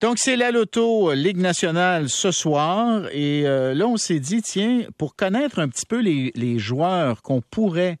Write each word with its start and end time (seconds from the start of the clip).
Donc, 0.00 0.18
c'est 0.20 0.36
la 0.36 0.52
Loto 0.52 1.10
euh, 1.10 1.14
Ligue 1.16 1.38
nationale 1.38 2.08
ce 2.08 2.30
soir. 2.30 3.08
Et 3.10 3.48
euh, 3.48 3.74
là, 3.74 3.88
on 3.88 3.96
s'est 3.96 4.20
dit, 4.20 4.42
tiens, 4.42 4.82
pour 4.96 5.16
connaître 5.16 5.58
un 5.58 5.68
petit 5.68 5.86
peu 5.86 5.98
les, 6.00 6.58
joueurs 6.60 7.20
qu'on 7.20 7.40
pourrait 7.40 7.98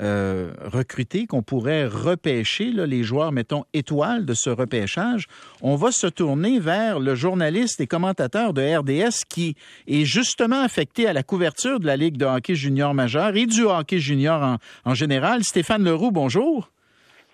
euh, 0.00 0.52
recruter, 0.64 1.26
qu'on 1.26 1.42
pourrait 1.42 1.86
repêcher, 1.86 2.70
les 2.72 3.02
joueurs, 3.02 3.32
mettons, 3.32 3.64
étoiles 3.74 4.24
de 4.24 4.32
ce 4.32 4.48
repêchage, 4.48 5.26
on 5.60 5.76
va 5.76 5.92
se 5.92 6.06
tourner 6.06 6.60
vers 6.60 6.98
le 6.98 7.14
journaliste 7.14 7.78
et 7.82 7.86
commentateur 7.86 8.54
de 8.54 8.62
RDS 8.62 9.24
qui 9.28 9.54
est 9.86 10.06
justement 10.06 10.62
affecté 10.62 11.06
à 11.06 11.12
la 11.12 11.22
couverture 11.22 11.78
de 11.78 11.86
la 11.86 11.98
Ligue 11.98 12.16
de 12.16 12.24
hockey 12.24 12.54
junior 12.54 12.94
majeur 12.94 13.36
et 13.36 13.44
du 13.44 13.64
hockey 13.64 13.98
junior 13.98 14.56
en 14.86 14.94
général. 14.94 15.44
Stéphane 15.44 15.84
Leroux, 15.84 16.10
bonjour. 16.10 16.70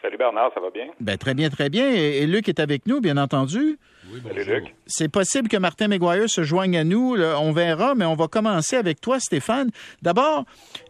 Salut 0.04 0.18
Bernard, 0.18 0.50
ça 0.52 0.60
va 0.60 0.68
bien? 0.68 0.88
Ben, 1.00 1.16
très 1.16 1.32
bien, 1.32 1.48
très 1.48 1.70
bien. 1.70 1.90
Et, 1.90 2.26
Luc 2.26 2.50
est 2.50 2.60
avec 2.60 2.86
nous, 2.86 3.00
bien 3.00 3.16
entendu. 3.16 3.78
Oui, 4.12 4.20
Salut 4.22 4.44
Luc. 4.44 4.74
C'est 4.84 5.10
possible 5.10 5.48
que 5.48 5.56
Martin 5.56 5.88
McGuire 5.88 6.28
se 6.28 6.42
joigne 6.42 6.76
à 6.76 6.84
nous. 6.84 7.16
on 7.16 7.52
verra, 7.52 7.94
mais 7.94 8.04
on 8.04 8.14
va 8.14 8.28
commencer 8.28 8.76
avec 8.76 9.00
toi, 9.00 9.18
Stéphane. 9.18 9.70
D'abord, 10.02 10.44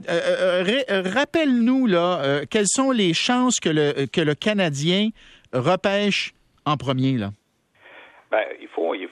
euh, 0.08 0.64
euh, 0.66 0.82
euh, 0.90 1.02
rappelle-nous 1.14 1.86
là, 1.86 2.40
quelles 2.50 2.66
sont 2.66 2.90
les 2.90 3.14
chances 3.14 3.60
que 3.60 3.68
le, 3.68 4.06
que 4.06 4.20
le 4.20 4.34
Canadien 4.34 5.10
repêche 5.52 6.34
en 6.66 6.76
premier. 6.76 7.12
Là? 7.12 7.30
Ben, 8.32 8.42
il 8.60 8.66
faut, 8.66 8.96
il 8.96 9.06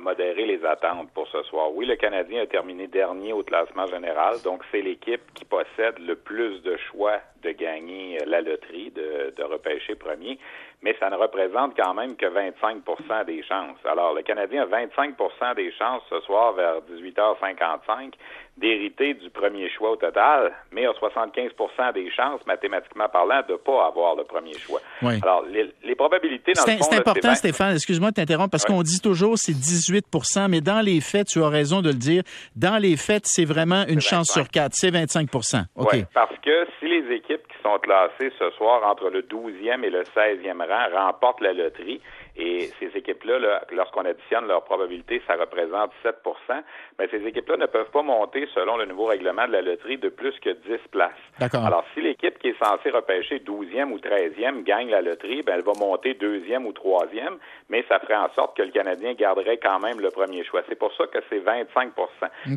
modérer 0.00 0.46
les 0.46 0.64
attentes 0.64 1.10
pour 1.12 1.28
ce 1.28 1.42
soir. 1.44 1.72
Oui, 1.74 1.86
le 1.86 1.96
Canadien 1.96 2.42
a 2.42 2.46
terminé 2.46 2.86
dernier 2.86 3.32
au 3.32 3.42
classement 3.42 3.86
général, 3.86 4.40
donc 4.42 4.62
c'est 4.70 4.82
l'équipe 4.82 5.22
qui 5.34 5.44
possède 5.44 5.98
le 5.98 6.16
plus 6.16 6.62
de 6.62 6.76
choix 6.90 7.20
de 7.42 7.50
gagner 7.50 8.18
la 8.26 8.40
loterie, 8.40 8.90
de, 8.90 9.34
de 9.36 9.42
repêcher 9.42 9.94
premier, 9.94 10.38
mais 10.84 10.94
ça 11.00 11.08
ne 11.08 11.16
représente 11.16 11.72
quand 11.76 11.94
même 11.94 12.14
que 12.14 12.26
25% 12.26 13.24
des 13.24 13.42
chances. 13.42 13.78
Alors, 13.84 14.12
le 14.14 14.22
Canadien 14.22 14.64
a 14.64 14.84
25% 14.84 15.56
des 15.56 15.72
chances 15.72 16.02
ce 16.10 16.20
soir 16.20 16.52
vers 16.52 16.80
18h55 16.92 18.12
d'hériter 18.58 19.14
du 19.14 19.30
premier 19.30 19.68
choix 19.70 19.92
au 19.92 19.96
total, 19.96 20.52
mais 20.70 20.86
a 20.86 20.92
75% 20.92 21.92
des 21.94 22.10
chances, 22.10 22.40
mathématiquement 22.46 23.08
parlant, 23.08 23.40
de 23.48 23.52
ne 23.52 23.56
pas 23.56 23.86
avoir 23.86 24.14
le 24.14 24.24
premier 24.24 24.52
choix. 24.58 24.80
Alors, 25.02 25.44
les, 25.46 25.94
probabilités 25.94 26.52
dans 26.52 26.64
le 26.66 26.78
fond... 26.78 26.84
C'est 26.90 26.98
important, 26.98 27.34
Stéphane, 27.34 27.74
excuse-moi 27.74 28.10
de 28.10 28.16
t'interrompre, 28.16 28.50
parce 28.50 28.64
qu'on 28.64 28.82
dit 28.82 29.00
toujours 29.00 29.38
c'est 29.38 29.54
18 29.64 30.06
mais 30.48 30.60
dans 30.60 30.80
les 30.80 31.00
faits, 31.00 31.28
tu 31.28 31.42
as 31.42 31.48
raison 31.48 31.82
de 31.82 31.88
le 31.88 31.94
dire, 31.94 32.22
dans 32.56 32.80
les 32.80 32.96
faits, 32.96 33.24
c'est 33.26 33.44
vraiment 33.44 33.84
une 33.88 34.00
chance 34.00 34.28
sur 34.30 34.48
quatre, 34.48 34.74
c'est 34.74 34.90
25 34.90 35.28
OK. 35.34 35.88
Oui, 35.92 36.04
parce 36.12 36.36
que 36.42 36.66
si 36.78 36.86
les 36.86 37.14
équipes 37.14 37.46
qui 37.48 37.62
sont 37.62 37.78
classées 37.78 38.32
ce 38.38 38.50
soir 38.56 38.82
entre 38.88 39.10
le 39.10 39.22
12e 39.22 39.82
et 39.82 39.90
le 39.90 40.02
16e 40.02 40.62
rang 40.66 41.06
remportent 41.06 41.40
la 41.40 41.52
loterie, 41.52 42.00
et 42.36 42.70
ces 42.80 42.96
équipes-là, 42.96 43.62
lorsqu'on 43.72 44.04
additionne 44.04 44.46
leur 44.46 44.64
probabilité, 44.64 45.22
ça 45.26 45.36
représente 45.36 45.92
7% 46.04 46.62
mais 46.98 47.08
ces 47.08 47.26
équipes-là 47.26 47.56
ne 47.56 47.66
peuvent 47.66 47.90
pas 47.90 48.02
monter, 48.02 48.48
selon 48.54 48.76
le 48.76 48.86
nouveau 48.86 49.06
règlement 49.06 49.46
de 49.46 49.52
la 49.52 49.62
loterie, 49.62 49.98
de 49.98 50.08
plus 50.08 50.38
que 50.40 50.50
10 50.50 50.78
places. 50.90 51.10
Alors, 51.40 51.84
si 51.94 52.00
l'équipe 52.00 52.38
qui 52.38 52.48
est 52.48 52.58
censée 52.62 52.90
repêcher 52.90 53.38
12e 53.40 53.90
ou 53.90 53.98
13e 53.98 54.62
gagne 54.62 54.90
la 54.90 55.02
loterie, 55.02 55.42
ben, 55.42 55.54
elle 55.56 55.64
va 55.64 55.72
monter 55.78 56.14
deuxième 56.14 56.66
ou 56.66 56.72
troisième, 56.72 57.36
mais 57.68 57.84
ça 57.88 57.98
ferait 57.98 58.16
en 58.16 58.30
sorte 58.34 58.56
que 58.56 58.62
le 58.62 58.70
Canadien 58.70 59.14
garderait 59.14 59.58
quand 59.58 59.80
même 59.80 60.00
le 60.00 60.10
premier 60.10 60.44
choix. 60.44 60.62
C'est 60.68 60.78
pour 60.78 60.92
ça 60.94 61.06
que 61.06 61.18
c'est 61.28 61.40
25% 61.40 61.90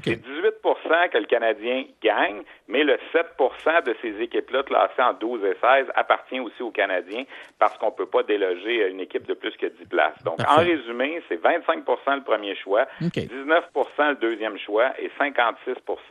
C'est 0.03 0.21
18% 0.21 1.09
que 1.09 1.17
le 1.17 1.25
Canadien 1.25 1.85
gagne, 2.01 2.43
mais 2.67 2.83
le 2.83 2.97
7% 3.13 3.83
de 3.85 3.95
ces 4.01 4.21
équipes-là 4.21 4.63
classées 4.63 5.01
en 5.01 5.13
12 5.13 5.43
et 5.45 5.57
16 5.61 5.87
appartient 5.95 6.39
aussi 6.39 6.61
aux 6.61 6.71
Canadiens 6.71 7.23
parce 7.59 7.77
qu'on 7.77 7.87
ne 7.87 7.91
peut 7.91 8.05
pas 8.05 8.23
déloger 8.23 8.87
une 8.89 8.99
équipe 8.99 9.25
de 9.25 9.33
plus 9.33 9.55
que 9.57 9.66
10 9.69 9.85
places. 9.85 10.23
Donc, 10.23 10.39
en 10.47 10.57
résumé, 10.57 11.21
c'est 11.27 11.41
25% 11.41 12.15
le 12.15 12.23
premier 12.23 12.55
choix, 12.55 12.85
19% 13.01 13.29
le 14.09 14.15
deuxième 14.15 14.57
choix 14.57 14.93
et 14.99 15.09
56% 15.19 15.65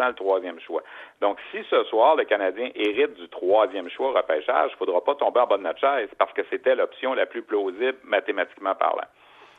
le 0.08 0.14
troisième 0.14 0.60
choix. 0.60 0.82
Donc, 1.20 1.38
si 1.50 1.58
ce 1.70 1.84
soir, 1.84 2.16
le 2.16 2.24
Canadien 2.24 2.70
hérite 2.74 3.14
du 3.14 3.28
troisième 3.28 3.88
choix 3.91 4.10
au 4.10 4.14
repêchage, 4.14 4.70
il 4.70 4.75
ne 4.75 4.78
faudra 4.78 5.03
pas 5.04 5.14
tomber 5.14 5.41
en 5.41 5.47
bas 5.47 5.56
de 5.56 5.62
notre 5.62 5.81
chaise 5.81 6.08
parce 6.19 6.32
que 6.32 6.42
c'était 6.50 6.75
l'option 6.75 7.14
la 7.14 7.26
plus 7.26 7.42
plausible 7.42 7.97
mathématiquement 8.04 8.75
parlant. 8.75 9.08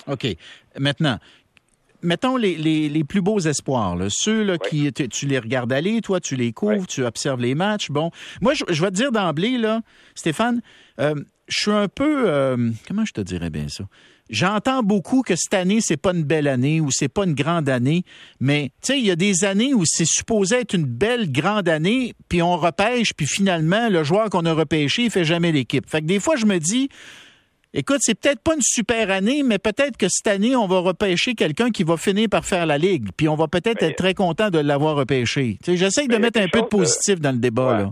OK. 0.08 0.26
Maintenant, 0.78 1.18
mettons 2.02 2.38
les, 2.38 2.56
les, 2.56 3.04
plus 3.04 3.22
beaux 3.22 3.40
espoirs, 3.40 3.98
ceux 4.10 4.44
là, 4.44 4.58
qui 4.58 4.92
tu, 4.94 5.26
les 5.26 5.40
regardes 5.40 5.74
aller, 5.74 6.02
toi 6.02 6.20
tu 6.20 6.36
les 6.36 6.54
couvres, 6.54 6.88
tu 6.88 7.04
observes 7.04 7.42
les 7.42 7.56
matchs. 7.56 7.90
Bon, 7.90 8.12
moi 8.42 8.54
je, 8.54 8.82
vais 8.82 8.90
te 8.90 8.96
dire 8.96 9.12
d'emblée 9.12 9.58
là, 9.58 9.82
Stéphane, 10.16 10.62
euh, 11.00 11.16
je 11.48 11.58
suis 11.62 11.72
un 11.72 11.88
peu 11.88 12.24
euh, 12.28 12.72
comment 12.88 13.06
je 13.06 13.14
te 13.14 13.22
dirais 13.22 13.50
bien 13.50 13.68
ça? 13.70 13.86
J'entends 14.30 14.84
beaucoup 14.84 15.22
que 15.22 15.36
cette 15.38 15.54
année 15.54 15.80
c'est 15.80 15.98
pas 15.98 16.14
une 16.14 16.24
belle 16.24 16.48
année 16.48 16.82
ou 16.82 16.90
c'est 16.92 17.08
pas 17.08 17.24
une 17.24 17.34
grande 17.34 17.70
année, 17.70 18.04
mais 18.40 18.72
tu 18.82 18.94
sais 18.94 19.00
il 19.00 19.06
y 19.06 19.12
a 19.12 19.16
des 19.16 19.46
années 19.46 19.74
où 19.74 19.84
c'est 19.86 20.08
supposé 20.08 20.58
être 20.58 20.74
une 20.74 20.86
belle 20.86 21.32
grande 21.32 21.70
année, 21.70 22.14
puis 22.28 22.42
on 22.42 22.58
repêche, 22.58 23.14
puis 23.14 23.26
finalement 23.26 23.90
le 23.90 24.04
joueur 24.04 24.30
qu'on 24.30 24.46
a 24.46 24.54
repêché 24.54 25.04
il 25.04 25.12
fait 25.12 25.26
jamais 25.26 25.52
l'équipe. 25.52 25.90
Fait 25.90 26.02
que 26.02 26.08
des 26.08 26.20
fois 26.20 26.36
je 26.36 26.46
me 26.46 26.60
dis 26.60 26.90
Écoute, 27.74 27.98
c'est 28.02 28.16
peut-être 28.16 28.40
pas 28.40 28.56
une 28.56 28.62
super 28.62 29.12
année, 29.12 29.44
mais 29.44 29.60
peut-être 29.60 29.98
que 29.98 30.08
cette 30.10 30.28
année, 30.28 30.56
on 30.56 30.68
va 30.68 30.80
repêcher 30.80 31.36
quelqu'un 31.36 31.70
qui 31.70 31.84
va 31.84 31.98
finir 31.98 32.30
par 32.30 32.46
faire 32.46 32.66
la 32.66 32.78
Ligue. 32.78 33.10
Puis 33.16 33.28
on 33.28 33.36
va 33.36 33.48
peut-être 33.48 33.84
être 33.84 33.98
très 33.98 34.14
content 34.14 34.50
de 34.50 34.58
l'avoir 34.58 34.96
repêché. 34.96 35.60
J'essaie 35.68 36.08
de 36.08 36.18
mettre 36.18 36.40
un 36.40 36.48
peu 36.48 36.62
de 36.62 36.66
positif 36.66 37.20
dans 37.20 37.34
le 37.34 37.38
débat. 37.38 37.78
Là. 37.78 37.92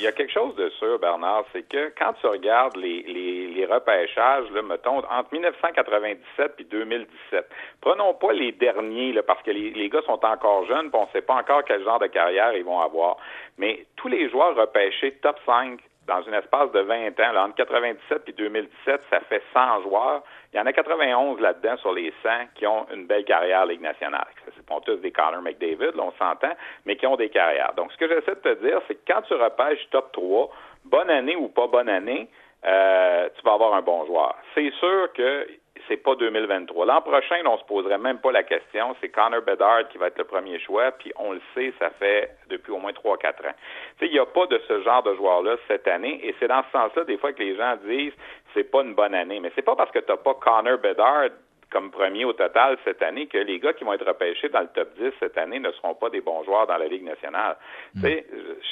Il 0.00 0.04
y 0.04 0.06
a 0.06 0.12
quelque 0.12 0.32
chose 0.32 0.54
de 0.54 0.70
sûr, 0.70 0.98
Bernard, 0.98 1.44
c'est 1.52 1.68
que 1.68 1.92
quand 1.98 2.14
tu 2.14 2.26
regardes 2.26 2.74
les, 2.74 3.02
les, 3.02 3.66
repêchages, 3.66 4.50
là, 4.50 4.62
mettons, 4.62 4.96
entre 4.96 5.30
1997 5.30 6.54
et 6.58 6.64
2017, 6.64 7.46
prenons 7.82 8.14
pas 8.14 8.32
les 8.32 8.52
derniers, 8.52 9.12
là, 9.12 9.22
parce 9.22 9.42
que 9.42 9.50
les, 9.50 9.72
les 9.72 9.90
gars 9.90 10.00
sont 10.06 10.24
encore 10.24 10.64
jeunes, 10.64 10.90
puis 10.90 10.98
on 10.98 11.04
ne 11.04 11.10
sait 11.12 11.20
pas 11.20 11.34
encore 11.34 11.64
quel 11.66 11.84
genre 11.84 11.98
de 11.98 12.06
carrière 12.06 12.54
ils 12.54 12.64
vont 12.64 12.80
avoir. 12.80 13.18
Mais 13.58 13.84
tous 13.96 14.08
les 14.08 14.30
joueurs 14.30 14.56
repêchés 14.56 15.12
top 15.20 15.36
5 15.44 15.78
dans 16.06 16.28
un 16.28 16.32
espace 16.38 16.72
de 16.72 16.80
20 16.80 17.20
ans, 17.20 17.32
là, 17.32 17.44
entre 17.44 17.56
97 17.56 18.22
et 18.28 18.32
2017, 18.32 19.02
ça 19.10 19.20
fait 19.20 19.42
100 19.52 19.82
joueurs. 19.82 20.22
Il 20.52 20.56
y 20.56 20.60
en 20.60 20.66
a 20.66 20.72
91 20.72 21.40
là-dedans 21.40 21.76
sur 21.76 21.92
les 21.92 22.12
100 22.22 22.28
qui 22.54 22.66
ont 22.66 22.86
une 22.92 23.06
belle 23.06 23.24
carrière 23.24 23.66
Ligue 23.66 23.82
nationale. 23.82 24.26
Ce 24.56 24.60
pas 24.62 24.80
tous 24.84 24.96
des 24.96 25.12
Connor 25.12 25.42
McDavid, 25.42 25.94
là, 25.94 26.02
on 26.02 26.12
s'entend, 26.12 26.52
mais 26.86 26.96
qui 26.96 27.06
ont 27.06 27.16
des 27.16 27.28
carrières. 27.28 27.72
Donc, 27.76 27.92
ce 27.92 27.98
que 27.98 28.08
j'essaie 28.08 28.34
de 28.34 28.40
te 28.40 28.64
dire, 28.64 28.80
c'est 28.88 28.94
que 28.94 29.12
quand 29.12 29.22
tu 29.22 29.34
repêches 29.34 29.88
top 29.90 30.10
3, 30.12 30.50
bonne 30.84 31.10
année 31.10 31.36
ou 31.36 31.48
pas 31.48 31.66
bonne 31.66 31.88
année, 31.88 32.28
euh, 32.64 33.28
tu 33.36 33.42
vas 33.42 33.54
avoir 33.54 33.74
un 33.74 33.82
bon 33.82 34.04
joueur. 34.06 34.36
C'est 34.54 34.70
sûr 34.74 35.12
que 35.14 35.46
c'est 35.90 35.96
pas 35.96 36.14
2023. 36.14 36.86
L'an 36.86 37.02
prochain, 37.02 37.42
on 37.44 37.58
se 37.58 37.64
poserait 37.64 37.98
même 37.98 38.18
pas 38.20 38.30
la 38.30 38.44
question. 38.44 38.94
C'est 39.00 39.08
Connor 39.08 39.42
Bedard 39.42 39.88
qui 39.88 39.98
va 39.98 40.06
être 40.06 40.18
le 40.18 40.24
premier 40.24 40.60
choix, 40.60 40.92
puis 40.92 41.12
on 41.16 41.32
le 41.32 41.40
sait, 41.52 41.74
ça 41.80 41.90
fait 41.90 42.30
depuis 42.48 42.70
au 42.70 42.78
moins 42.78 42.92
3-4 42.92 43.48
ans. 43.48 43.54
Il 44.00 44.12
n'y 44.12 44.18
a 44.20 44.26
pas 44.26 44.46
de 44.46 44.60
ce 44.68 44.82
genre 44.82 45.02
de 45.02 45.14
joueur-là 45.16 45.56
cette 45.66 45.88
année, 45.88 46.20
et 46.22 46.34
c'est 46.38 46.46
dans 46.46 46.62
ce 46.62 46.70
sens-là, 46.70 47.04
des 47.04 47.18
fois, 47.18 47.32
que 47.32 47.42
les 47.42 47.56
gens 47.56 47.76
disent 47.84 48.12
c'est 48.54 48.70
pas 48.70 48.82
une 48.82 48.94
bonne 48.94 49.14
année. 49.14 49.40
Mais 49.40 49.50
c'est 49.56 49.62
pas 49.62 49.74
parce 49.74 49.90
que 49.90 49.98
tu 49.98 50.10
n'as 50.10 50.16
pas 50.16 50.34
Connor 50.34 50.78
Bedard 50.78 51.30
comme 51.70 51.90
premier 51.90 52.24
au 52.24 52.32
total 52.32 52.76
cette 52.84 53.02
année 53.02 53.26
que 53.26 53.38
les 53.38 53.58
gars 53.58 53.72
qui 53.72 53.84
vont 53.84 53.92
être 53.92 54.06
repêchés 54.06 54.48
dans 54.48 54.60
le 54.60 54.68
top 54.68 54.88
10 54.98 55.12
cette 55.20 55.38
année 55.38 55.60
ne 55.60 55.70
seront 55.72 55.94
pas 55.94 56.10
des 56.10 56.20
bons 56.20 56.42
joueurs 56.44 56.66
dans 56.66 56.76
la 56.76 56.86
Ligue 56.86 57.04
nationale. 57.04 57.56
Hmm. 57.94 58.06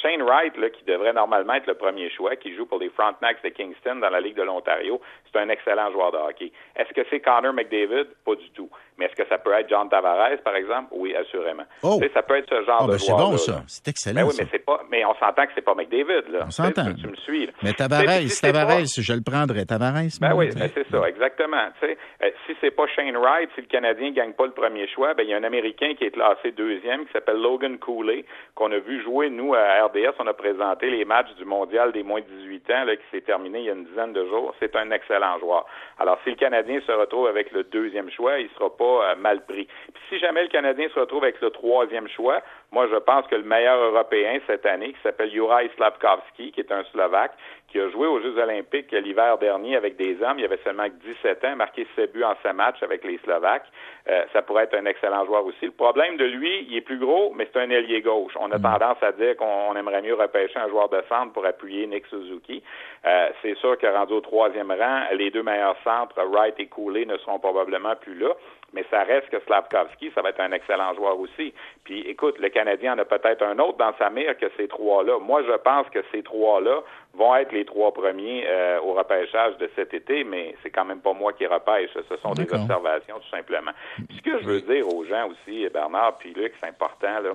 Shane 0.01 0.21
Wright, 0.21 0.55
là, 0.57 0.69
qui 0.69 0.83
devrait 0.83 1.13
normalement 1.13 1.53
être 1.53 1.67
le 1.67 1.75
premier 1.75 2.09
choix, 2.09 2.35
qui 2.35 2.55
joue 2.55 2.65
pour 2.65 2.79
les 2.79 2.89
Frontenacs 2.89 3.43
de 3.43 3.49
Kingston 3.49 3.95
dans 3.95 4.09
la 4.09 4.19
Ligue 4.19 4.35
de 4.35 4.43
l'Ontario, 4.43 5.01
c'est 5.31 5.39
un 5.39 5.49
excellent 5.49 5.91
joueur 5.91 6.11
de 6.11 6.17
hockey. 6.17 6.51
Est-ce 6.75 6.93
que 6.93 7.01
c'est 7.09 7.19
Connor 7.19 7.53
McDavid? 7.53 8.07
Pas 8.25 8.35
du 8.35 8.49
tout. 8.51 8.69
Mais 8.97 9.05
est-ce 9.05 9.15
que 9.15 9.27
ça 9.29 9.37
peut 9.37 9.53
être 9.53 9.69
John 9.69 9.87
Tavares, 9.87 10.41
par 10.43 10.55
exemple? 10.55 10.89
Oui, 10.91 11.15
assurément. 11.15 11.63
Oh. 11.83 12.01
ça 12.13 12.21
peut 12.21 12.37
être 12.37 12.49
ce 12.49 12.65
genre 12.65 12.81
oh, 12.81 12.87
de 12.87 12.91
ben 12.91 12.97
joueur. 12.97 13.17
C'est 13.19 13.25
bon, 13.25 13.37
ça. 13.37 13.63
C'est 13.67 13.87
excellent. 13.87 14.27
Mais 14.27 14.33
ben 14.37 14.43
oui, 14.43 14.49
mais 14.91 14.99
pas, 14.99 15.09
on 15.09 15.15
s'entend 15.15 15.45
que 15.45 15.51
c'est 15.55 15.61
pas 15.61 15.73
McDavid, 15.73 16.29
là. 16.29 16.43
On 16.47 16.51
s'entend. 16.51 16.93
Tu, 16.93 17.07
me 17.07 17.15
suis, 17.15 17.49
Mais 17.63 17.71
Tavares, 17.71 18.03
Tavares, 18.41 18.85
je 18.85 19.13
le 19.13 19.21
prendrais. 19.21 19.65
Tavares, 19.65 20.03
Ben 20.19 20.33
oui, 20.35 20.49
c'est 20.51 20.89
ça, 20.89 21.07
exactement. 21.07 21.69
sais, 21.79 21.97
euh, 22.23 22.29
si 22.45 22.55
c'est 22.59 22.71
pas 22.71 22.87
Shane 22.95 23.17
Wright, 23.17 23.49
si 23.55 23.61
le 23.61 23.67
Canadien 23.67 24.11
gagne 24.11 24.33
pas 24.33 24.45
le 24.45 24.51
premier 24.51 24.87
choix, 24.87 25.13
ben, 25.13 25.23
il 25.23 25.29
y 25.29 25.33
a 25.33 25.37
un 25.37 25.43
Américain 25.43 25.93
qui 25.95 26.05
est 26.05 26.11
classé 26.11 26.51
deuxième, 26.51 27.05
qui 27.05 27.11
s'appelle 27.13 27.41
Logan 27.41 27.77
Cooley, 27.77 28.25
qu'on 28.55 28.71
a 28.71 28.79
vu 28.79 29.01
jouer, 29.03 29.29
nous, 29.29 29.53
à 29.53 29.85
RDS. 29.85 30.15
On 30.19 30.27
a 30.27 30.33
présenté 30.33 30.89
les 30.89 31.05
matchs 31.05 31.33
du 31.37 31.45
mondial 31.45 31.91
des 31.91 32.03
moins 32.03 32.21
de 32.21 32.25
18 32.25 32.71
ans, 32.71 32.83
là, 32.85 32.95
qui 32.95 33.03
s'est 33.11 33.21
terminé 33.21 33.59
il 33.59 33.65
y 33.65 33.69
a 33.69 33.73
une 33.73 33.85
dizaine 33.85 34.13
de 34.13 34.25
jours. 34.25 34.53
C'est 34.59 34.75
un 34.75 34.91
excellent 34.91 35.39
joueur. 35.39 35.65
Alors, 35.99 36.19
si 36.23 36.31
le 36.31 36.35
Canadien 36.35 36.79
se 36.85 36.91
retrouve 36.91 37.27
avec 37.27 37.51
le 37.51 37.63
deuxième 37.63 38.09
choix, 38.09 38.39
il 38.39 38.49
sera 38.51 38.75
pas 38.75 39.11
euh, 39.11 39.15
mal 39.15 39.45
pris. 39.45 39.67
Puis 39.93 40.03
si 40.09 40.19
jamais 40.19 40.43
le 40.43 40.49
Canadien 40.49 40.87
se 40.93 40.99
retrouve 40.99 41.23
avec 41.23 41.39
le 41.41 41.49
troisième 41.49 42.07
choix, 42.07 42.41
Moi, 42.71 42.87
je 42.91 42.97
pense 42.97 43.25
que 43.27 43.35
le 43.35 43.43
meilleur 43.43 43.77
Européen 43.77 44.39
cette 44.45 44.65
année, 44.65 44.93
qui 44.93 45.01
s'appelle 45.01 45.31
Juraj 45.31 45.69
Slavkovski, 45.75 46.51
qui 46.51 46.59
est 46.59 46.71
un 46.71 46.83
Slovaque, 46.91 47.31
qui 47.71 47.79
a 47.79 47.89
joué 47.89 48.07
aux 48.07 48.19
Jeux 48.21 48.37
olympiques 48.37 48.91
l'hiver 48.91 49.37
dernier 49.37 49.75
avec 49.75 49.95
des 49.95 50.21
hommes. 50.21 50.39
Il 50.39 50.45
avait 50.45 50.59
seulement 50.63 50.87
17 50.87 51.43
ans, 51.45 51.55
marqué 51.55 51.87
7 51.95 52.11
buts 52.11 52.23
en 52.23 52.35
7 52.43 52.53
matchs 52.53 52.81
avec 52.83 53.03
les 53.03 53.17
Slovaques. 53.23 53.65
Euh, 54.07 54.23
ça 54.33 54.41
pourrait 54.41 54.63
être 54.63 54.75
un 54.75 54.85
excellent 54.85 55.25
joueur 55.25 55.45
aussi. 55.45 55.65
Le 55.65 55.71
problème 55.71 56.17
de 56.17 56.25
lui, 56.25 56.67
il 56.69 56.77
est 56.77 56.81
plus 56.81 56.97
gros, 56.97 57.33
mais 57.35 57.47
c'est 57.51 57.59
un 57.59 57.69
ailier 57.69 58.01
gauche. 58.01 58.33
On 58.39 58.51
a 58.51 58.57
mm. 58.57 58.61
tendance 58.61 58.97
à 59.01 59.11
dire 59.11 59.35
qu'on 59.37 59.75
aimerait 59.75 60.01
mieux 60.01 60.15
repêcher 60.15 60.59
un 60.59 60.69
joueur 60.69 60.89
de 60.89 61.01
centre 61.09 61.33
pour 61.33 61.45
appuyer 61.45 61.87
Nick 61.87 62.05
Suzuki. 62.07 62.63
Euh, 63.05 63.29
c'est 63.41 63.55
sûr 63.57 63.77
que 63.77 63.87
rendu 63.87 64.13
au 64.13 64.21
troisième 64.21 64.71
rang, 64.71 65.03
les 65.13 65.31
deux 65.31 65.43
meilleurs 65.43 65.77
centres, 65.83 66.15
Wright 66.23 66.55
et 66.59 66.67
Cooley, 66.67 67.05
ne 67.05 67.17
seront 67.17 67.39
probablement 67.39 67.95
plus 67.95 68.15
là 68.15 68.29
mais 68.73 68.85
ça 68.89 69.03
reste 69.03 69.29
que 69.29 69.39
Slavkovski, 69.41 70.11
ça 70.13 70.21
va 70.21 70.29
être 70.29 70.39
un 70.39 70.51
excellent 70.51 70.93
joueur 70.93 71.19
aussi. 71.19 71.53
Puis 71.83 72.01
écoute, 72.01 72.37
le 72.39 72.49
Canadien 72.49 72.93
en 72.93 72.99
a 72.99 73.05
peut-être 73.05 73.43
un 73.43 73.57
autre 73.59 73.77
dans 73.77 73.93
sa 73.97 74.09
mire 74.09 74.37
que 74.37 74.47
ces 74.57 74.67
trois-là. 74.67 75.19
Moi, 75.19 75.43
je 75.43 75.57
pense 75.57 75.87
que 75.89 75.99
ces 76.11 76.23
trois-là 76.23 76.81
vont 77.13 77.35
être 77.35 77.51
les 77.51 77.65
trois 77.65 77.93
premiers 77.93 78.45
euh, 78.47 78.79
au 78.81 78.93
repêchage 78.93 79.57
de 79.57 79.69
cet 79.75 79.93
été, 79.93 80.23
mais 80.23 80.55
c'est 80.61 80.69
quand 80.69 80.85
même 80.85 81.01
pas 81.01 81.13
moi 81.13 81.33
qui 81.33 81.45
repêche. 81.45 81.91
Ce 81.93 82.17
sont 82.17 82.33
des 82.33 82.51
observations, 82.53 83.19
tout 83.19 83.29
simplement. 83.29 83.71
Puis 84.07 84.17
ce 84.17 84.21
que 84.21 84.39
je 84.39 84.45
veux 84.45 84.61
dire 84.61 84.87
aux 84.87 85.03
gens 85.05 85.27
aussi, 85.29 85.67
Bernard, 85.69 86.17
puis 86.17 86.33
Luc, 86.33 86.53
c'est 86.59 86.69
important, 86.69 87.19
là. 87.21 87.31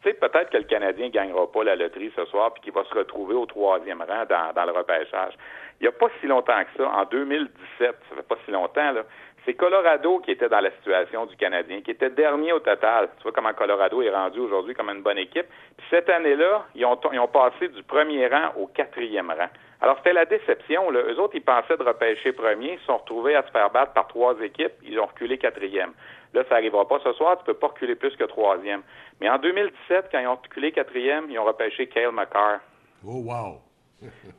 Tu 0.00 0.10
sais, 0.10 0.14
peut-être 0.14 0.50
que 0.50 0.58
le 0.58 0.62
Canadien 0.62 1.06
ne 1.06 1.10
gagnera 1.10 1.50
pas 1.50 1.64
la 1.64 1.74
loterie 1.74 2.12
ce 2.14 2.24
soir, 2.26 2.52
puis 2.52 2.62
qu'il 2.62 2.72
va 2.72 2.84
se 2.84 2.94
retrouver 2.94 3.34
au 3.34 3.46
troisième 3.46 4.00
rang 4.00 4.24
dans, 4.28 4.52
dans 4.54 4.64
le 4.64 4.70
repêchage. 4.70 5.34
Il 5.80 5.84
n'y 5.84 5.88
a 5.88 5.92
pas 5.92 6.06
si 6.20 6.28
longtemps 6.28 6.62
que 6.62 6.82
ça, 6.82 6.88
en 6.88 7.04
2017, 7.04 7.50
ça 7.80 8.16
fait 8.16 8.22
pas 8.22 8.36
si 8.44 8.52
longtemps, 8.52 8.92
là, 8.92 9.02
c'est 9.44 9.54
Colorado 9.54 10.18
qui 10.20 10.32
était 10.32 10.48
dans 10.48 10.60
la 10.60 10.70
situation 10.72 11.26
du 11.26 11.36
Canadien, 11.36 11.80
qui 11.80 11.90
était 11.90 12.10
dernier 12.10 12.52
au 12.52 12.60
total. 12.60 13.08
Tu 13.16 13.22
vois 13.22 13.32
comment 13.32 13.52
Colorado 13.54 14.02
est 14.02 14.10
rendu 14.10 14.40
aujourd'hui 14.40 14.74
comme 14.74 14.90
une 14.90 15.02
bonne 15.02 15.18
équipe. 15.18 15.46
Puis 15.76 15.86
cette 15.90 16.10
année-là, 16.10 16.66
ils 16.74 16.84
ont, 16.84 16.98
ils 17.12 17.18
ont 17.18 17.28
passé 17.28 17.68
du 17.68 17.82
premier 17.82 18.26
rang 18.26 18.52
au 18.56 18.66
quatrième 18.66 19.30
rang. 19.30 19.48
Alors, 19.80 19.96
c'était 19.98 20.12
la 20.12 20.24
déception. 20.24 20.90
Là. 20.90 21.00
Eux 21.08 21.20
autres, 21.20 21.36
ils 21.36 21.42
pensaient 21.42 21.76
de 21.76 21.82
repêcher 21.82 22.32
premier, 22.32 22.72
ils 22.72 22.78
se 22.80 22.86
sont 22.86 22.96
retrouvés 22.96 23.36
à 23.36 23.42
se 23.42 23.50
faire 23.50 23.70
battre 23.70 23.92
par 23.92 24.08
trois 24.08 24.34
équipes, 24.40 24.72
ils 24.82 24.98
ont 24.98 25.06
reculé 25.06 25.38
quatrième. 25.38 25.92
Là, 26.34 26.42
ça 26.48 26.56
n'arrivera 26.56 26.86
pas 26.86 26.98
ce 27.04 27.12
soir, 27.12 27.38
tu 27.38 27.44
peux 27.44 27.54
pas 27.54 27.68
reculer 27.68 27.94
plus 27.94 28.14
que 28.16 28.24
troisième. 28.24 28.82
Mais 29.20 29.30
en 29.30 29.38
2017, 29.38 30.06
quand 30.10 30.18
ils 30.18 30.26
ont 30.26 30.34
reculé 30.34 30.72
quatrième, 30.72 31.30
ils 31.30 31.38
ont 31.38 31.44
repêché 31.44 31.86
Kale 31.86 32.12
McCarr. 32.12 32.58
Oh, 33.06 33.22
wow! 33.24 33.67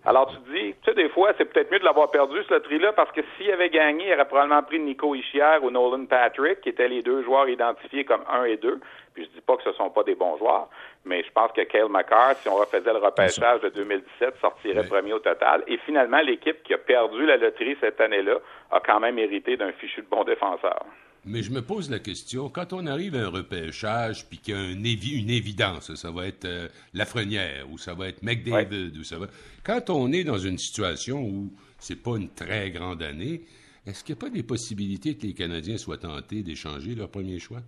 Alors 0.06 0.28
tu 0.28 0.38
te 0.38 0.50
dis, 0.52 0.74
tu 0.82 0.90
sais, 0.90 0.94
des 0.94 1.10
fois, 1.10 1.34
c'est 1.38 1.46
peut-être 1.46 1.70
mieux 1.72 1.80
de 1.80 1.84
l'avoir 1.84 2.10
perdu, 2.12 2.38
ce 2.48 2.54
loterie-là, 2.54 2.94
parce 2.94 3.12
que 3.12 3.22
s'il 3.36 3.52
avait 3.52 3.70
gagné, 3.70 4.08
il 4.08 4.14
aurait 4.14 4.26
probablement 4.26 4.64
pris 4.64 4.80
Nico 4.80 5.14
Ischier 5.16 5.58
ou 5.62 5.70
Nolan 5.70 6.06
Patrick, 6.06 6.62
qui 6.62 6.70
étaient 6.70 6.88
les 6.88 7.02
deux 7.02 7.24
joueurs 7.24 7.50
identifiés 7.50 8.06
comme 8.06 8.24
un 8.30 8.46
et 8.46 8.56
deux. 8.56 8.80
Puis 9.14 9.26
je 9.26 9.30
dis 9.32 9.42
pas 9.42 9.58
que 9.58 9.64
ce 9.64 9.74
sont 9.74 9.90
pas 9.90 10.04
des 10.04 10.16
bons 10.16 10.38
joueurs, 10.38 10.70
mais 11.04 11.24
je 11.24 11.32
pense 11.32 11.52
que 11.52 11.62
Kale 11.62 11.90
McCarr, 11.90 12.36
si 12.38 12.48
on 12.48 12.56
refaisait 12.56 12.94
le 12.94 13.00
repêchage 13.00 13.60
de 13.62 13.70
2017, 13.70 14.36
sortirait 14.40 14.88
premier 14.88 15.14
au 15.14 15.20
total. 15.20 15.64
Et 15.68 15.78
finalement, 15.80 16.22
l'équipe 16.22 16.64
qui 16.64 16.74
a 16.74 16.78
perdu 16.78 17.26
la 17.26 17.36
loterie 17.36 17.76
cette 17.82 18.00
année-là 18.00 18.38
a 18.72 18.80
quand 18.80 19.02
même 19.02 19.20
hérité 19.20 19.58
d'un 19.58 19.74
fichu 19.74 20.02
de 20.02 20.08
bon 20.08 20.24
défenseur. 20.24 20.86
Mais 21.30 21.44
je 21.44 21.52
me 21.52 21.62
pose 21.62 21.92
la 21.92 22.00
question, 22.00 22.50
quand 22.50 22.74
on 22.74 22.88
arrive 22.88 23.14
à 23.14 23.20
un 23.20 23.28
repêchage, 23.28 24.28
puis 24.28 24.40
qu'il 24.40 24.56
y 24.56 24.58
a 24.58 24.72
une 24.72 25.30
évidence, 25.30 25.94
ça 25.94 26.10
va 26.10 26.26
être 26.26 26.46
euh, 26.46 26.68
Lafrenière, 26.96 27.70
ou 27.72 27.78
ça 27.78 27.94
va 27.94 28.08
être 28.08 28.24
McDavid, 28.24 28.98
ou 28.98 29.04
ça 29.04 29.20
va... 29.20 29.28
Quand 29.64 29.92
on 29.92 30.12
est 30.12 30.24
dans 30.24 30.40
une 30.40 30.58
situation 30.58 31.24
où 31.24 31.54
c'est 31.78 31.98
pas 31.98 32.18
une 32.18 32.30
très 32.30 32.72
grande 32.72 33.04
année, 33.04 33.44
est-ce 33.86 34.04
qu'il 34.04 34.16
n'y 34.16 34.20
a 34.20 34.22
pas 34.22 34.31
des 34.31 34.42
possibilités 34.42 35.18
que 35.18 35.28
les 35.28 35.36
Canadiens 35.36 35.78
soient 35.78 36.00
tentés 36.00 36.42
d'échanger 36.42 36.96
leur 36.96 37.12
premier 37.12 37.38
choix? 37.38 37.62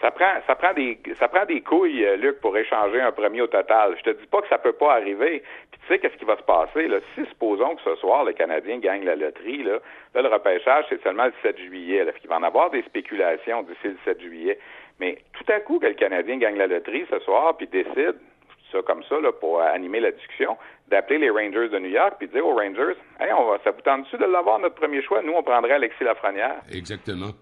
Ça 0.00 0.10
prend, 0.10 0.32
ça 0.46 0.54
prend 0.54 0.72
des, 0.72 0.98
ça 1.18 1.28
prend 1.28 1.44
des 1.44 1.60
couilles, 1.60 2.04
euh, 2.04 2.16
Luc, 2.16 2.40
pour 2.40 2.56
échanger 2.56 3.00
un 3.00 3.12
premier 3.12 3.42
au 3.42 3.46
total. 3.46 3.94
Je 3.98 4.10
te 4.10 4.18
dis 4.18 4.26
pas 4.26 4.40
que 4.40 4.48
ça 4.48 4.56
peut 4.56 4.72
pas 4.72 4.94
arriver. 4.94 5.42
Puis 5.70 5.80
tu 5.80 5.86
sais 5.88 5.98
qu'est-ce 5.98 6.16
qui 6.16 6.24
va 6.24 6.36
se 6.36 6.42
passer 6.42 6.88
là? 6.88 7.00
Si 7.14 7.26
supposons 7.26 7.76
que 7.76 7.82
ce 7.82 7.96
soir 7.96 8.24
le 8.24 8.32
Canadien 8.32 8.78
gagne 8.78 9.04
la 9.04 9.14
loterie, 9.14 9.62
là, 9.62 9.78
là 10.14 10.22
le 10.22 10.28
repêchage 10.28 10.86
c'est 10.88 11.02
seulement 11.02 11.26
le 11.26 11.34
7 11.42 11.58
juillet. 11.58 12.04
Là, 12.04 12.12
il 12.22 12.28
va 12.28 12.36
en 12.36 12.42
avoir 12.42 12.70
des 12.70 12.82
spéculations 12.82 13.62
d'ici 13.62 13.88
le 13.88 13.98
7 14.04 14.20
juillet. 14.22 14.58
Mais 15.00 15.18
tout 15.34 15.52
à 15.52 15.60
coup 15.60 15.78
que 15.78 15.86
le 15.86 15.94
Canadien 15.94 16.38
gagne 16.38 16.56
la 16.56 16.66
loterie 16.66 17.06
ce 17.10 17.18
soir, 17.20 17.56
puis 17.56 17.66
décide 17.66 18.16
ça 18.72 18.78
comme 18.82 19.02
ça 19.04 19.20
là, 19.20 19.32
pour 19.32 19.60
animer 19.60 20.00
la 20.00 20.12
discussion, 20.12 20.56
d'appeler 20.88 21.18
les 21.18 21.30
Rangers 21.30 21.68
de 21.68 21.78
New 21.78 21.90
York 21.90 22.14
puis 22.18 22.28
dire 22.28 22.46
aux 22.46 22.54
Rangers, 22.54 22.96
hey, 23.18 23.32
on 23.32 23.44
va, 23.44 23.58
ça 23.64 23.70
vous 23.70 23.80
tente-tu 23.82 24.16
de 24.16 24.24
l'avoir 24.24 24.58
notre 24.60 24.76
premier 24.76 25.02
choix? 25.02 25.22
Nous, 25.22 25.32
on 25.32 25.42
prendrait 25.42 25.72
Alexis 25.72 26.04
Lafrenière. 26.04 26.60
Exactement. 26.72 27.32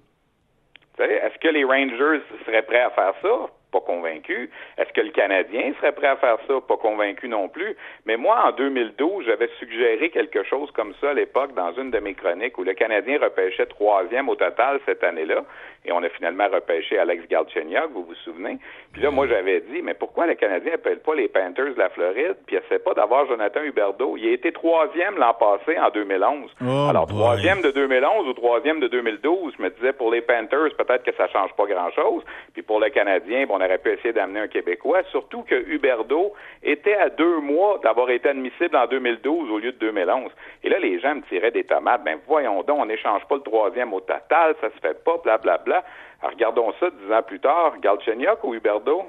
Est-ce 1.00 1.38
que 1.38 1.48
les 1.48 1.64
Rangers 1.64 2.22
seraient 2.44 2.62
prêts 2.62 2.80
à 2.80 2.90
faire 2.90 3.14
ça? 3.22 3.57
Pas 3.70 3.80
convaincu. 3.80 4.50
Est-ce 4.78 4.92
que 4.92 5.02
le 5.02 5.10
Canadien 5.10 5.72
serait 5.78 5.92
prêt 5.92 6.06
à 6.06 6.16
faire 6.16 6.38
ça? 6.46 6.54
Pas 6.66 6.76
convaincu 6.78 7.28
non 7.28 7.48
plus. 7.48 7.76
Mais 8.06 8.16
moi, 8.16 8.38
en 8.46 8.52
2012, 8.52 9.26
j'avais 9.26 9.50
suggéré 9.58 10.08
quelque 10.10 10.42
chose 10.42 10.70
comme 10.72 10.94
ça 11.00 11.10
à 11.10 11.14
l'époque 11.14 11.52
dans 11.54 11.72
une 11.72 11.90
de 11.90 11.98
mes 11.98 12.14
chroniques 12.14 12.56
où 12.56 12.64
le 12.64 12.72
Canadien 12.72 13.18
repêchait 13.20 13.66
troisième 13.66 14.28
au 14.28 14.36
total 14.36 14.80
cette 14.86 15.04
année-là. 15.04 15.44
Et 15.84 15.92
on 15.92 16.02
a 16.02 16.08
finalement 16.08 16.48
repêché 16.48 16.98
Alex 16.98 17.28
Galchenyuk, 17.28 17.90
vous 17.92 18.04
vous 18.04 18.14
souvenez? 18.24 18.58
Puis 18.92 19.02
là, 19.02 19.10
moi, 19.10 19.26
j'avais 19.26 19.60
dit, 19.60 19.82
mais 19.82 19.94
pourquoi 19.94 20.26
le 20.26 20.34
Canadien 20.34 20.72
n'appelle 20.72 21.00
pas 21.00 21.14
les 21.14 21.28
Panthers 21.28 21.74
de 21.74 21.78
la 21.78 21.88
Floride, 21.90 22.36
puis 22.46 22.56
essaie 22.56 22.78
pas 22.78 22.94
d'avoir 22.94 23.26
Jonathan 23.26 23.62
Huberdeau? 23.62 24.16
Il 24.16 24.28
a 24.28 24.32
été 24.32 24.50
troisième 24.52 25.16
l'an 25.18 25.34
passé, 25.34 25.78
en 25.78 25.90
2011. 25.90 26.54
Alors, 26.88 27.06
troisième 27.06 27.60
de 27.62 27.70
2011 27.70 28.28
ou 28.28 28.32
troisième 28.32 28.80
de 28.80 28.88
2012, 28.88 29.54
je 29.56 29.62
me 29.62 29.70
disais, 29.70 29.92
pour 29.92 30.10
les 30.10 30.20
Panthers, 30.20 30.74
peut-être 30.76 31.04
que 31.04 31.14
ça 31.14 31.28
change 31.28 31.52
pas 31.52 31.66
grand-chose. 31.66 32.22
Puis 32.52 32.62
pour 32.62 32.80
le 32.80 32.88
Canadien, 32.88 33.46
on 33.58 33.64
aurait 33.64 33.78
pu 33.78 33.93
essayer 33.93 34.12
d'amener 34.12 34.40
un 34.40 34.49
Québécois, 34.49 35.02
surtout 35.10 35.43
que 35.43 35.55
Huberdeau 35.55 36.32
était 36.62 36.94
à 36.94 37.10
deux 37.10 37.40
mois 37.40 37.81
d'avoir 37.82 38.10
été 38.10 38.28
admissible 38.28 38.76
en 38.76 38.87
2012 38.87 39.50
au 39.50 39.58
lieu 39.58 39.72
de 39.72 39.78
2011. 39.78 40.31
Et 40.62 40.69
là, 40.69 40.78
les 40.78 41.00
gens 41.00 41.16
me 41.16 41.22
tiraient 41.22 41.50
des 41.50 41.64
tomates. 41.64 42.05
Ben, 42.05 42.19
voyons 42.26 42.62
donc, 42.62 42.78
on 42.81 42.87
n'échange 42.87 43.22
pas 43.28 43.37
le 43.37 43.43
troisième 43.43 43.93
au 43.93 44.00
total, 44.00 44.55
ça 44.60 44.69
se 44.70 44.81
fait 44.81 45.02
pas, 45.05 45.19
blablabla. 45.22 45.64
Bla, 45.64 45.81
bla. 45.81 45.84
Alors, 46.20 46.32
regardons 46.34 46.72
ça 46.78 46.90
dix 46.90 47.12
ans 47.12 47.22
plus 47.22 47.40
tard. 47.40 47.75
Galchenyuk 47.81 48.43
ou 48.44 48.55
Huberdo? 48.55 49.02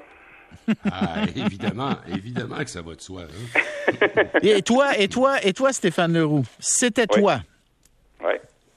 ah, 0.90 1.22
évidemment, 1.36 1.92
évidemment 2.08 2.58
que 2.58 2.70
ça 2.70 2.82
va 2.82 2.94
de 2.94 3.00
soi. 3.00 3.22
Hein. 3.22 4.24
et 4.42 4.62
toi, 4.62 4.98
et 4.98 5.08
toi, 5.08 5.36
et 5.44 5.52
toi, 5.52 5.72
Stéphane 5.72 6.12
Leroux, 6.12 6.44
c'était 6.58 7.06
toi. 7.06 7.38
Oui. 8.22 8.34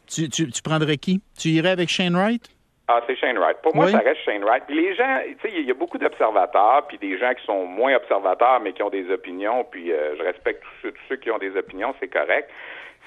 Tu, 0.08 0.30
tu, 0.30 0.52
tu, 0.52 0.62
prendrais 0.62 0.98
qui? 0.98 1.22
Tu 1.38 1.50
irais 1.50 1.72
avec 1.72 1.90
Shane 1.90 2.16
Wright? 2.16 2.53
Ah, 2.90 3.02
c'est 3.08 3.16
Shane 3.16 3.38
Wright. 3.38 3.58
Pour 3.62 3.74
moi, 3.76 3.88
ça 3.88 4.00
reste 4.00 4.22
Shane 4.26 4.44
Wright. 4.44 4.64
Puis 4.68 4.76
les 4.76 4.94
gens, 4.94 5.20
tu 5.26 5.38
sais, 5.42 5.56
il 5.56 5.66
y 5.66 5.72
a 5.72 5.74
beaucoup 5.74 5.98
d'observateurs, 5.98 6.86
puis 6.88 6.98
des 6.98 7.18
gens 7.18 7.34
qui 7.34 7.46
sont 7.46 7.66
moins 7.66 7.96
observateurs, 7.96 8.60
mais 8.60 8.74
qui 8.74 8.84
ont 8.84 8.90
des 8.90 9.10
opinions, 9.10 9.64
puis 9.64 9.94
euh, 9.94 10.18
je 10.18 10.24
respecte 10.24 10.62
tous 10.82 10.92
ceux, 11.08 11.16
qui 11.16 11.32
ont 11.32 11.38
des 11.38 11.56
opinions, 11.56 11.96
c'est 12.02 12.10
correct. 12.10 12.50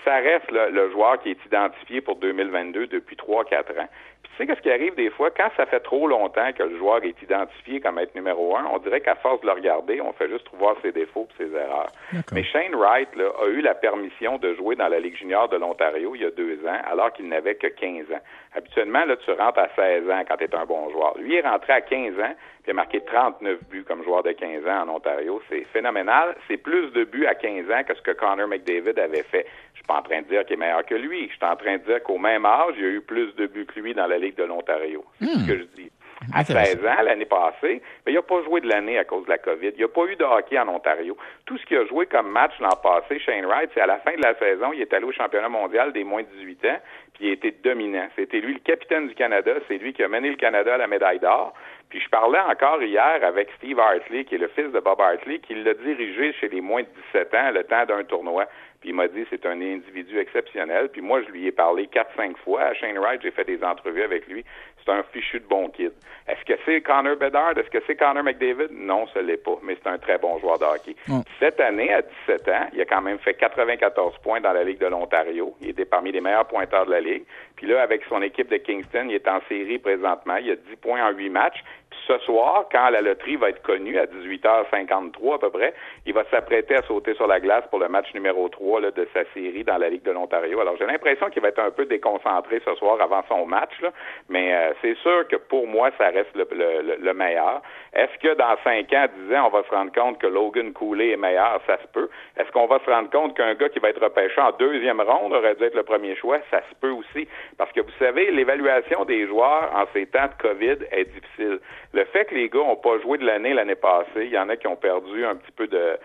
Ça 0.07 0.15
reste 0.19 0.51
le 0.53 0.91
joueur 0.93 1.21
qui 1.21 1.31
est 1.31 1.45
identifié 1.45 2.01
pour 2.01 2.15
2022 2.17 2.87
depuis 2.87 3.17
3-4 3.17 3.81
ans. 3.81 3.89
Tu 4.23 4.31
sais, 4.37 4.47
qu'est-ce 4.47 4.61
qui 4.61 4.71
arrive 4.71 4.95
des 4.95 5.11
fois? 5.11 5.31
Quand 5.31 5.49
ça 5.57 5.67
fait 5.67 5.81
trop 5.81 6.07
longtemps 6.07 6.53
que 6.53 6.63
le 6.63 6.77
joueur 6.79 7.03
est 7.03 7.21
identifié 7.23 7.81
comme 7.81 7.99
être 7.99 8.15
numéro 8.15 8.57
un, 8.57 8.67
on 8.73 8.79
dirait 8.79 9.01
qu'à 9.01 9.17
force 9.17 9.41
de 9.41 9.47
le 9.47 9.53
regarder, 9.53 10.01
on 10.01 10.13
fait 10.13 10.29
juste 10.29 10.47
voir 10.53 10.77
ses 10.83 10.93
défauts 10.93 11.27
et 11.41 11.45
ses 11.45 11.55
erreurs. 11.55 11.91
Mais 12.33 12.45
Shane 12.45 12.75
Wright 12.75 13.09
là, 13.17 13.25
a 13.43 13.49
eu 13.49 13.63
la 13.63 13.75
permission 13.75 14.37
de 14.39 14.55
jouer 14.55 14.77
dans 14.77 14.89
la 14.89 15.01
Ligue 15.01 15.17
junior 15.17 15.49
de 15.49 15.57
l'Ontario 15.57 16.15
il 16.15 16.21
y 16.21 16.25
a 16.25 16.31
deux 16.31 16.59
ans, 16.67 16.79
alors 16.89 17.13
qu'il 17.15 17.29
n'avait 17.29 17.55
que 17.57 17.67
15 17.67 18.13
ans. 18.13 18.21
Habituellement, 18.55 19.07
là, 19.07 19.17
tu 19.17 19.31
rentres 19.33 19.59
à 19.59 19.69
16 19.75 20.09
ans 20.11 20.23
quand 20.29 20.37
tu 20.37 20.45
es 20.45 20.55
un 20.55 20.67
bon 20.67 20.89
joueur. 20.91 21.17
Lui 21.19 21.35
est 21.35 21.41
rentré 21.49 21.73
à 21.73 21.81
15 21.81 22.21
ans, 22.21 22.35
puis 22.67 22.73
a 22.73 22.75
marqué 22.75 23.01
39 23.01 23.61
buts 23.71 23.85
comme 23.85 24.03
joueur 24.03 24.25
de 24.25 24.33
15 24.33 24.67
ans 24.67 24.89
en 24.89 24.97
Ontario. 24.97 25.41
C'est 25.49 25.65
phénoménal. 25.73 26.35
C'est 26.49 26.57
plus 26.57 26.91
de 26.91 27.05
buts 27.05 27.27
à 27.27 27.37
15 27.37 27.71
ans 27.71 27.85
que 27.87 27.95
ce 27.95 28.03
que 28.03 28.11
Connor 28.11 28.49
McDavid 28.49 28.99
avait 28.99 29.23
fait. 29.23 29.47
Je 29.73 29.79
suis 29.79 29.87
pas 29.87 29.99
en 29.99 30.03
train 30.03 30.23
de 30.23 30.27
dire 30.27 30.45
qu'il 30.45 30.55
est 30.55 30.57
meilleur 30.57 30.85
que 30.85 30.97
lui. 30.97 31.29
Je 31.29 31.37
suis 31.37 31.45
en 31.45 31.55
train 31.55 31.77
de 31.77 31.85
dire 31.85 32.03
qu'au 32.03 32.19
même 32.19 32.45
âge, 32.45 32.75
il 32.77 32.83
y 32.83 32.87
a 32.87 32.91
eu 32.91 33.01
plus 33.01 33.33
de 33.37 33.47
buts 33.47 33.67
que 33.67 33.79
lui 33.79 33.95
dans 33.95 34.09
la 34.09 34.19
Ligue 34.19 34.35
de 34.35 34.43
l'Ontario. 34.43 35.05
C'est 35.21 35.27
ce 35.27 35.39
hmm. 35.39 35.47
que 35.47 35.59
je 35.59 35.63
dis. 35.77 35.91
À 36.35 36.45
16 36.45 36.85
ans, 36.85 37.03
l'année 37.03 37.25
passée, 37.25 37.83
mais 38.05 38.13
il 38.13 38.15
n'a 38.15 38.23
pas 38.23 38.43
joué 38.43 38.61
de 38.61 38.69
l'année 38.69 38.99
à 38.99 39.05
cause 39.05 39.25
de 39.25 39.31
la 39.31 39.39
COVID. 39.39 39.73
Il 39.77 39.81
n'a 39.81 39.89
pas 39.89 40.05
eu 40.07 40.17
de 40.17 40.25
hockey 40.25 40.59
en 40.59 40.69
Ontario. 40.69 41.17
Tout 41.45 41.57
ce 41.59 41.67
qu'il 41.67 41.77
a 41.77 41.87
joué 41.87 42.07
comme 42.07 42.29
match 42.31 42.53
l'an 42.61 42.77
passé, 42.83 43.19
Shane 43.21 43.47
Wright, 43.47 43.71
c'est 43.75 43.81
à 43.81 43.87
la 43.87 43.99
fin 43.99 44.15
de 44.15 44.23
la 44.23 44.35
saison, 44.35 44.73
il 44.73 44.81
est 44.81 44.93
allé 44.93 45.05
au 45.05 45.13
championnat 45.13 45.49
mondial 45.49 45.93
des 45.93 46.05
moins 46.05 46.23
de 46.23 46.29
18 46.39 46.65
ans, 46.67 46.79
puis 47.15 47.27
il 47.27 47.31
a 47.31 47.33
été 47.33 47.51
dominant. 47.63 48.09
C'était 48.17 48.41
lui 48.41 48.55
le 48.55 48.61
capitaine 48.61 49.09
du 49.09 49.15
Canada, 49.15 49.53
c'est 49.69 49.79
lui 49.79 49.93
qui 49.93 50.03
a 50.03 50.09
mené 50.09 50.31
le 50.31 50.37
Canada 50.37 50.75
à 50.75 50.79
la 50.79 50.87
médaille 50.87 51.21
d'or. 51.21 51.55
Puis 51.89 52.01
je 52.01 52.09
parlais 52.09 52.41
encore 52.41 52.83
hier 52.83 53.21
avec 53.23 53.49
Steve 53.59 53.79
Hartley, 53.79 54.25
qui 54.25 54.35
est 54.35 54.39
le 54.39 54.49
fils 54.49 54.73
de 54.73 54.81
Bob 54.81 55.01
Hartley, 55.01 55.39
qui 55.39 55.55
l'a 55.55 55.75
dirigé 55.75 56.33
chez 56.33 56.49
les 56.49 56.61
moins 56.61 56.83
de 56.83 56.89
17 57.13 57.35
ans 57.35 57.51
le 57.53 57.63
temps 57.63 57.87
d'un 57.87 58.03
tournoi. 58.05 58.47
Puis 58.81 58.91
il 58.91 58.95
m'a 58.95 59.09
dit 59.09 59.25
c'est 59.31 59.47
un 59.47 59.61
individu 59.61 60.19
exceptionnel. 60.19 60.89
Puis 60.89 61.01
moi, 61.01 61.23
je 61.23 61.31
lui 61.31 61.47
ai 61.47 61.53
parlé 61.53 61.87
quatre, 61.87 62.15
cinq 62.17 62.37
fois. 62.39 62.63
À 62.63 62.75
Shane 62.75 62.99
Wright, 62.99 63.23
j'ai 63.23 63.31
fait 63.31 63.45
des 63.45 63.63
entrevues 63.63 64.03
avec 64.03 64.27
lui. 64.27 64.45
C'est 64.87 64.93
un 64.93 65.03
fichu 65.13 65.41
de 65.41 65.47
bon 65.47 65.69
kid. 65.69 65.93
Est-ce 66.29 66.45
que 66.45 66.59
c'est 66.65 66.81
Connor 66.81 67.17
Bedard? 67.17 67.59
Est-ce 67.59 67.71
que 67.71 67.79
c'est 67.87 67.97
Connor 67.97 68.23
McDavid? 68.23 68.69
Non, 68.71 69.07
ce 69.13 69.19
l'est 69.19 69.37
pas, 69.37 69.57
mais 69.63 69.77
c'est 69.83 69.89
un 69.89 69.99
très 69.99 70.19
bon 70.19 70.39
joueur 70.39 70.59
de 70.59 70.65
hockey. 70.65 70.95
Cette 71.41 71.59
année, 71.61 71.93
à 71.93 72.03
17 72.03 72.49
ans, 72.49 72.67
il 72.73 72.81
a 72.81 72.85
quand 72.85 73.03
même 73.03 73.19
fait 73.19 73.35
94 73.35 74.19
points 74.23 74.41
dans 74.41 74.53
la 74.53 74.63
Ligue 74.65 74.79
de 74.79 74.87
l'Ontario. 74.87 75.55
Il 75.61 75.71
était 75.71 75.85
parmi 75.85 76.13
les 76.13 76.21
meilleurs 76.21 76.47
pointeurs 76.47 76.87
de 76.87 76.93
la 76.93 77.01
Ligue. 77.01 77.25
Puis 77.57 77.67
là, 77.67 77.83
avec 77.83 78.03
son 78.09 78.23
équipe 78.23 78.49
de 78.49 78.59
Kingston, 78.59 79.07
il 79.09 79.15
est 79.17 79.29
en 79.29 79.41
série 79.49 79.79
présentement. 79.79 80.37
Il 80.37 80.53
a 80.53 80.57
10 80.57 80.77
points 80.77 81.05
en 81.05 81.11
8 81.11 81.31
matchs. 81.31 81.65
Ce 82.07 82.19
soir, 82.19 82.67
quand 82.71 82.91
la 82.91 83.01
loterie 83.01 83.37
va 83.37 83.51
être 83.51 83.63
connue 83.63 83.99
à 83.99 84.07
18h53 84.07 85.35
à 85.35 85.39
peu 85.39 85.51
près, 85.51 85.75
il 86.05 86.13
va 86.15 86.25
s'apprêter 86.31 86.77
à 86.77 86.83
sauter 86.83 87.15
sur 87.15 87.27
la 87.27 87.41
glace 87.41 87.65
pour 87.71 87.81
le 87.81 87.89
match 87.89 88.13
numéro 88.15 88.49
3 88.49 88.81
là, 88.81 88.91
de 88.93 89.09
sa 89.13 89.25
série 89.35 89.65
dans 89.65 89.79
la 89.79 89.89
Ligue 89.89 90.05
de 90.05 90.13
l'Ontario. 90.13 90.61
Alors 90.61 90.77
j'ai 90.77 90.87
l'impression 90.87 91.29
qu'il 91.31 91.43
va 91.43 91.49
être 91.49 91.59
un 91.59 91.71
peu 91.71 91.85
déconcentré 91.87 92.61
ce 92.65 92.75
soir 92.77 93.01
avant 93.01 93.25
son 93.29 93.45
match, 93.47 93.73
là, 93.83 93.91
mais 94.29 94.55
euh, 94.55 94.73
c'est 94.83 94.97
sûr 94.99 95.27
que 95.29 95.37
pour 95.37 95.67
moi, 95.67 95.91
ça 95.99 96.09
reste 96.09 96.35
le, 96.37 96.47
le, 96.53 96.97
le 97.01 97.15
meilleur. 97.15 97.63
Est-ce 97.93 98.19
que 98.19 98.35
dans 98.35 98.57
5 98.63 98.93
ans, 98.93 99.07
10 99.29 99.35
ans, 99.35 99.47
on 99.47 99.57
va 99.57 99.65
se 99.65 99.75
rendre 99.75 99.93
compte 99.93 100.19
que 100.19 100.27
Logan 100.27 100.73
Cooley 100.73 101.11
est 101.11 101.17
meilleur? 101.17 101.61
Ça 101.67 101.79
se 101.79 101.87
peut. 101.89 102.09
Est-ce 102.37 102.51
qu'on 102.53 102.67
va 102.67 102.79
se 102.85 102.91
rendre 102.91 103.11
compte 103.11 103.37
qu'un 103.37 103.55
gars 103.55 103.69
qui 103.69 103.79
va 103.79 103.89
être 103.89 104.03
repêché 104.03 104.41
en 104.41 104.53
deuxième 104.53 105.01
ronde 105.01 105.33
aurait 105.33 105.55
dû 105.55 105.65
être 105.65 105.75
le 105.75 105.83
premier 105.83 106.15
choix? 106.15 106.39
Ça 106.51 106.61
se 106.69 106.75
peut 106.81 106.91
aussi. 106.91 107.27
Parce 107.59 107.73
que 107.73 107.81
vous 107.81 107.93
savez, 107.99 108.31
l'évaluation 108.31 109.05
des 109.05 109.27
joueurs 109.27 109.73
en 109.75 109.85
ces 109.93 110.07
temps 110.07 110.27
de 110.27 110.43
COVID 110.43 110.87
est 110.93 111.05
difficile. 111.05 111.61
Le 111.97 112.05
fait 112.05 112.27
que 112.27 112.35
les 112.35 112.51
gars 112.51 112.59
n'ont 112.59 112.77
pas 112.77 113.01
joué 113.01 113.17
de 113.17 113.25
l'année 113.25 113.55
l'année 113.55 113.75
passée, 113.75 114.27
il 114.27 114.31
y 114.31 114.39
en 114.39 114.51
a 114.51 114.57
qui 114.57 114.67
ont 114.67 114.77
perdu 114.77 115.25
un 115.25 115.35
petit 115.35 115.53
peu 115.53 115.67
de 115.67 115.97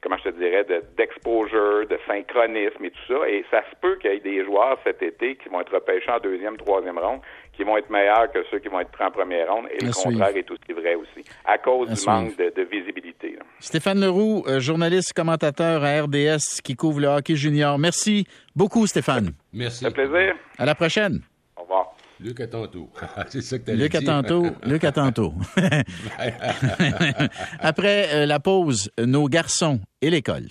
comment 0.00 0.16
je 0.18 0.30
te 0.30 0.38
dirais, 0.38 0.64
d'exposure, 0.96 1.86
de, 1.88 1.98
synchronisme 2.06 2.84
et 2.84 2.90
tout 2.90 3.06
ça. 3.08 3.28
Et 3.28 3.44
ça 3.50 3.62
se 3.68 3.76
peut 3.80 3.96
qu'il 3.96 4.12
y 4.12 4.14
ait 4.14 4.20
des 4.20 4.44
joueurs 4.44 4.78
cet 4.84 5.02
été 5.02 5.34
qui 5.34 5.48
vont 5.48 5.60
être 5.60 5.74
repêchés 5.74 6.08
en 6.08 6.20
deuxième, 6.20 6.56
troisième 6.56 6.98
ronde, 6.98 7.20
qui 7.52 7.64
vont 7.64 7.76
être 7.76 7.90
meilleurs 7.90 8.30
que 8.32 8.38
ceux 8.48 8.60
qui 8.60 8.68
vont 8.68 8.78
être 8.78 8.92
pris 8.92 9.04
en 9.04 9.10
première 9.10 9.52
ronde. 9.52 9.66
Et 9.72 9.84
le 9.84 9.92
contraire 9.92 10.36
est 10.36 10.48
aussi 10.48 10.72
vrai 10.72 10.94
aussi, 10.94 11.28
à 11.44 11.58
cause 11.58 11.88
du 11.90 12.06
manque 12.06 12.36
de, 12.36 12.62
visibilité. 12.62 13.36
Stéphane 13.58 14.00
Leroux, 14.00 14.44
euh, 14.46 14.60
journaliste, 14.60 15.12
commentateur 15.14 15.82
à 15.82 16.02
RDS 16.02 16.62
qui 16.62 16.76
couvre 16.76 17.00
le 17.00 17.08
hockey 17.08 17.34
junior. 17.34 17.76
Merci 17.76 18.24
beaucoup, 18.54 18.86
Stéphane. 18.86 19.32
Merci. 19.52 19.84
Ça 19.84 19.90
plaisir. 19.90 20.36
À 20.58 20.64
la 20.64 20.76
prochaine. 20.76 21.20
Luc 22.20 22.50
tantôt. 22.50 22.90
C'est 23.28 23.40
ça 23.40 23.58
que 23.58 23.70
Luc 23.72 23.94
à 23.94 24.02
tantôt. 24.02 24.46
Luc 24.64 24.82
tantôt. 24.94 25.34
Après 27.58 28.14
euh, 28.14 28.26
la 28.26 28.40
pause, 28.40 28.90
nos 28.98 29.28
garçons 29.28 29.80
et 30.02 30.10
l'école. 30.10 30.48